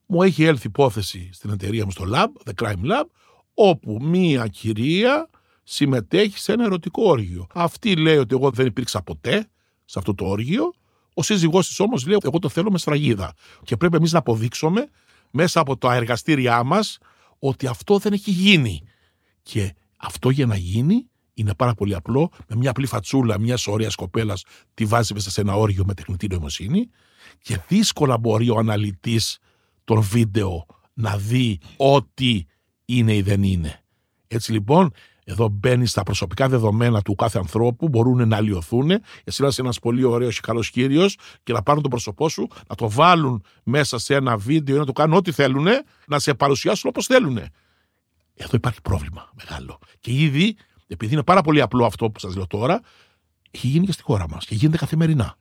[0.05, 3.05] Μου έχει έλθει υπόθεση στην εταιρεία μου στο Lab, The Crime Lab,
[3.61, 5.29] όπου μία κυρία
[5.63, 7.47] συμμετέχει σε ένα ερωτικό όργιο.
[7.53, 9.49] Αυτή λέει ότι εγώ δεν υπήρξα ποτέ
[9.85, 10.73] σε αυτό το όργιο.
[11.13, 13.33] Ο σύζυγός της όμως λέει εγώ το θέλω με σφραγίδα.
[13.63, 14.89] Και πρέπει εμείς να αποδείξουμε
[15.31, 16.97] μέσα από τα εργαστήριά μας
[17.39, 18.81] ότι αυτό δεν έχει γίνει.
[19.41, 22.31] Και αυτό για να γίνει είναι πάρα πολύ απλό.
[22.47, 24.43] Με μια απλή φατσούλα μιας ωραίας κοπέλας
[24.73, 26.89] τη βάζει μέσα σε ένα όργιο με τεχνητή νοημοσύνη
[27.41, 29.39] και δύσκολα μπορεί ο αναλυτής
[29.83, 32.45] των βίντεο να δει ό,τι
[32.97, 33.83] είναι ή δεν είναι.
[34.27, 34.91] Έτσι λοιπόν,
[35.23, 38.91] εδώ μπαίνει στα προσωπικά δεδομένα του κάθε ανθρώπου, μπορούν να αλλοιωθούν.
[39.23, 42.47] Εσύ να είσαι ένας πολύ ωραίος και καλός κύριος και να πάρουν το πρόσωπό σου,
[42.67, 45.67] να το βάλουν μέσα σε ένα βίντεο ή να το κάνουν ό,τι θέλουν,
[46.07, 47.37] να σε παρουσιάσουν όπως θέλουν.
[48.33, 49.79] Εδώ υπάρχει πρόβλημα μεγάλο.
[49.99, 50.55] Και ήδη,
[50.87, 52.81] επειδή είναι πάρα πολύ απλό αυτό που σας λέω τώρα,
[53.51, 55.35] έχει γίνει και στη χώρα μας και γίνεται καθημερινά.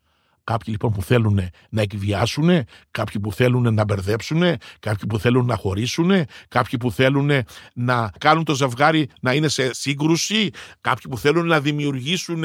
[0.48, 2.48] Κάποιοι λοιπόν που θέλουν να εκβιάσουν,
[2.90, 4.40] κάποιοι που θέλουν να μπερδέψουν,
[4.80, 6.10] κάποιοι που θέλουν να χωρίσουν,
[6.48, 7.30] κάποιοι που θέλουν
[7.74, 12.44] να κάνουν το ζευγάρι να είναι σε σύγκρουση, κάποιοι που θέλουν να δημιουργήσουν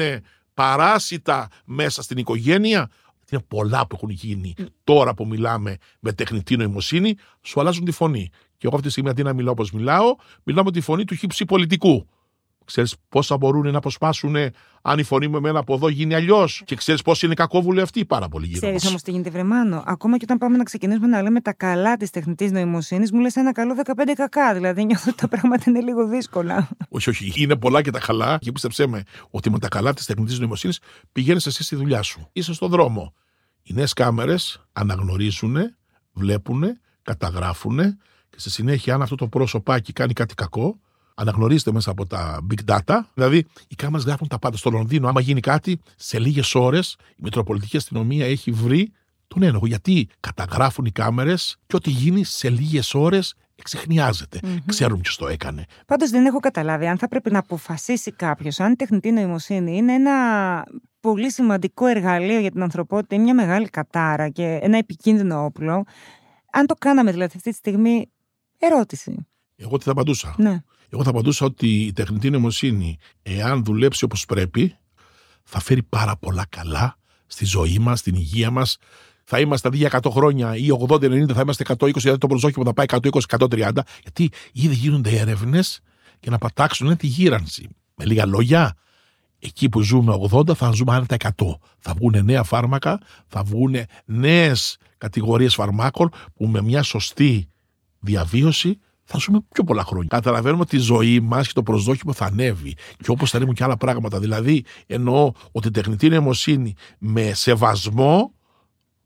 [0.54, 2.90] παράσιτα μέσα στην οικογένεια.
[3.30, 8.28] Είναι πολλά που έχουν γίνει τώρα που μιλάμε με τεχνητή νοημοσύνη, σου αλλάζουν τη φωνή.
[8.56, 11.14] Και εγώ αυτή τη στιγμή αντί να μιλάω όπως μιλάω, μιλάω με τη φωνή του
[11.14, 12.08] χύψη πολιτικού.
[12.64, 14.36] Ξέρεις πόσα μπορούν να αποσπάσουν
[14.82, 16.62] αν η φωνή μου εμένα από εδώ γίνει αλλιώς.
[16.64, 18.88] Και ξέρεις πόσοι είναι κακόβουλοι αυτοί; Πάρα πολύ γύρω Ξέρεις μας.
[18.88, 19.82] όμως τι γίνεται, Βρεμάνο.
[19.86, 23.36] Ακόμα και όταν πάμε να ξεκινήσουμε να λέμε τα καλά της τεχνητής νοημοσύνης, μου λες
[23.36, 24.54] ένα καλό 15 κακά.
[24.54, 26.68] Δηλαδή νιώθω ότι τα πράγματα είναι λίγο δύσκολα.
[26.88, 27.32] Όχι, όχι.
[27.42, 28.38] Είναι πολλά και τα καλά.
[28.40, 30.78] Και πίστεψέ με ότι με τα καλά της τεχνητής νοημοσύνης
[31.12, 32.28] πηγαίνεις εσύ στη δουλειά σου.
[32.32, 33.14] Είσαι στον δρόμο.
[33.62, 35.56] Οι νέες κάμερες αναγνωρίζουν,
[36.12, 36.64] βλέπουν,
[37.02, 37.78] καταγράφουν
[38.30, 40.78] και στη συνέχεια, αν αυτό το πρόσωπάκι κάνει κάτι κακό,
[41.14, 43.00] αναγνωρίζεται μέσα από τα big data.
[43.14, 44.56] Δηλαδή, οι κάμερες γράφουν τα πάντα.
[44.56, 48.92] Στο Λονδίνο, άμα γίνει κάτι, σε λίγες ώρες η Μητροπολιτική Αστυνομία έχει βρει
[49.28, 49.66] τον ένοχο.
[49.66, 54.40] Γιατί καταγράφουν οι κάμερες και ό,τι γίνει σε λίγες ώρες εξεχνιάζεται.
[54.66, 55.64] Ξέρουν ποιος το έκανε.
[55.86, 59.92] Πάντως δεν έχω καταλάβει αν θα πρέπει να αποφασίσει κάποιος αν η τεχνητή νοημοσύνη είναι
[59.92, 60.12] ένα
[61.00, 65.84] πολύ σημαντικό εργαλείο για την ανθρωπότητα, είναι μια μεγάλη κατάρα και ένα επικίνδυνο όπλο.
[66.52, 68.10] Αν το κάναμε δηλαδή αυτή τη στιγμή,
[68.58, 69.26] ερώτηση.
[69.56, 70.62] Εγώ τι θα απαντούσα; Ναι.
[70.94, 74.76] Εγώ θα απαντούσα ότι η τεχνητή νοημοσύνη, εάν δουλέψει όπως πρέπει,
[75.42, 78.76] θα φέρει πάρα πολλά καλά στη ζωή μας, στην υγεία μας.
[79.24, 82.72] Θα είμαστε αντί για 100 χρόνια ή 80-90, θα είμαστε 120, δηλαδή το προσδόκιμο θα
[82.72, 83.70] πάει 120-130,
[84.02, 85.80] γιατί ήδη γίνονται έρευνες
[86.20, 87.68] για να πατάξουν τη γύρανση.
[87.94, 88.76] Με λίγα λόγια,
[89.38, 91.28] εκεί που ζούμε 80 θα ζούμε άνετα 100.
[91.78, 97.48] Θα βγουν νέα φάρμακα, θα βγουν νέες κατηγορίες φαρμάκων που με μια σωστή
[97.98, 100.08] διαβίωση θα ζούμε πιο πολλά χρόνια.
[100.08, 102.74] Καταλαβαίνουμε ότι η ζωή μας και το προσδόκιμο θα ανέβει.
[102.96, 104.18] Και όπως θα ανέβουν και άλλα πράγματα.
[104.18, 108.34] Δηλαδή, εννοώ ότι η τεχνητή νοημοσύνη με σεβασμό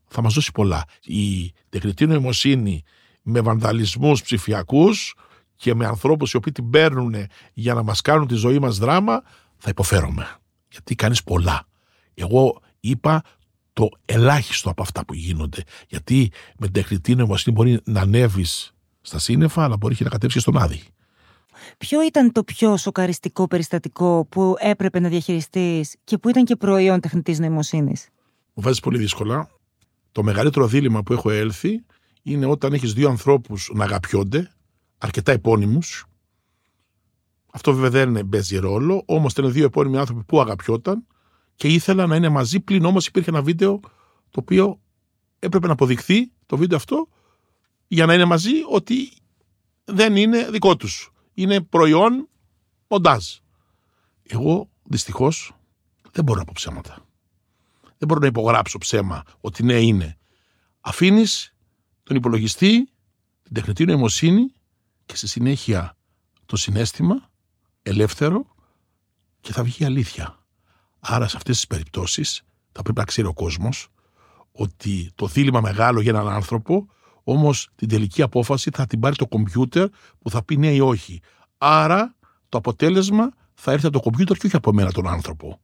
[0.09, 0.85] θα μας δώσει πολλά.
[1.05, 2.83] Η τεχνητή νοημοσύνη
[3.23, 5.15] με βανδαλισμού ψηφιακούς
[5.57, 7.15] και με ανθρώπους οι οποίοι την παίρνουν
[7.53, 9.23] για να μας κάνουν τη ζωή μας δράμα,
[9.57, 10.37] θα υποφέρομαι.
[10.71, 11.67] Γιατί κάνεις πολλά.
[12.15, 13.23] Εγώ είπα
[13.73, 15.63] το ελάχιστο από αυτά που γίνονται.
[15.89, 18.73] Γιατί με την τεχνητή νοημοσύνη μπορεί να ανέβεις
[19.09, 20.83] στα σύννεφα, αλλά μπορεί και να κατέβει στον άδει.
[21.79, 27.01] Ποιο ήταν το πιο σοκαριστικό περιστατικό που έπρεπε να διαχειριστείς και που ήταν και προϊόν
[27.01, 28.09] τεχνητής νοημοσύνης;
[28.55, 29.51] Μου βάζεις πολύ δύσκολα.
[30.13, 31.85] Το μεγαλύτερο δίλημα που έχω έλθει
[32.23, 34.53] είναι όταν έχεις δύο ανθρώπους να αγαπιόνται,
[34.99, 36.07] αρκετά επώνυμους.
[37.53, 41.07] Αυτό βέβαια δεν παίζει ρόλο, όμως ήταν δύο επώνυμοι άνθρωποι που αγαπιόταν
[41.55, 42.61] και ήθελαν να είναι μαζί.
[42.61, 43.81] Πλην όμως υπήρχε ένα βίντεο
[44.31, 44.81] το οποίο
[45.39, 47.09] έπρεπε να αποδειχθεί το βίντεο αυτό
[47.89, 49.13] για να είναι μαζί ότι
[49.85, 51.13] δεν είναι δικό τους.
[51.35, 52.29] Είναι προϊόν
[52.89, 53.27] μοντάζ.
[54.23, 55.53] Εγώ δυστυχώς
[56.13, 57.07] δεν μπορώ να πω ψέματα.
[57.99, 60.19] Δεν μπορώ να υπογράψω ψέμα ότι ναι είναι.
[60.81, 61.55] Αφήνεις
[62.03, 62.91] τον υπολογιστή,
[63.43, 64.55] την τεχνητή νοημοσύνη
[65.07, 65.97] και στη συνέχεια
[66.47, 67.31] το συνέστημα
[67.83, 68.55] ελεύθερο
[69.41, 70.39] και θα βγει αλήθεια.
[70.99, 73.89] Άρα σε αυτές τις περιπτώσεις θα πρέπει να ξέρει ο κόσμος
[74.53, 76.89] ότι το δίλημα μεγάλο για έναν άνθρωπο
[77.31, 79.89] Όμως την τελική απόφαση θα την πάρει το κομπιούτερ
[80.19, 81.21] που θα πει ναι ή όχι.
[81.59, 82.15] Άρα
[82.49, 85.61] το αποτέλεσμα θα έρθει από το κομπιούτερ και όχι από μένα τον άνθρωπο.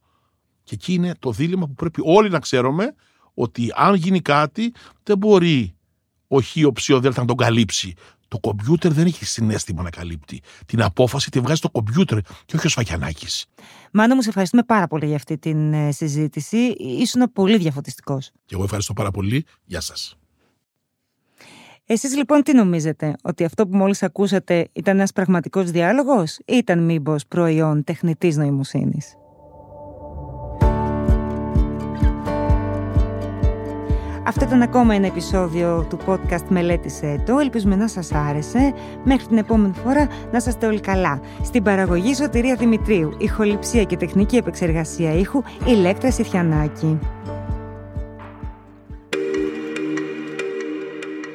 [0.63, 2.95] Και εκεί είναι το δίλημα που πρέπει όλοι να ξέρουμε
[3.33, 4.73] ότι αν γίνει κάτι
[5.03, 5.75] δεν μπορεί
[6.27, 7.93] ο χ, ο ψ, ο δέλτα να τον καλύψει.
[8.27, 10.41] Το κομπιούτερ δεν έχει συνέστημα να καλύπτει.
[10.65, 13.45] Την απόφαση τη βγάζει το κομπιούτερ και όχι ο Σφαγιανάκης.
[13.91, 16.57] Μάνο, μου σε ευχαριστούμε πάρα πολύ για αυτή τη ε, συζήτηση.
[16.77, 18.31] Ήσουν πολύ διαφωτιστικός.
[18.45, 19.45] Και εγώ ευχαριστώ πάρα πολύ.
[19.65, 20.17] Γεια σας.
[21.87, 26.83] Εσείς λοιπόν τι νομίζετε, ότι αυτό που μόλις ακούσατε ήταν ένας πραγματικός διάλογος ή ήταν
[26.85, 29.15] μήπως προϊόν τεχνητής νοημοσύνης;
[34.27, 37.39] Αυτό ήταν ακόμα ένα επεισόδιο του podcast «Μελέτησέ το».
[37.39, 38.73] Ελπίζουμε να σας άρεσε.
[39.03, 41.21] Μέχρι την επόμενη φορά να είστε όλοι καλά.
[41.43, 46.99] Στην παραγωγή Σωτηρία Δημητρίου, ηχοληψία και τεχνική επεξεργασία ήχου, Ηλέκτρα Σιθιανάκη.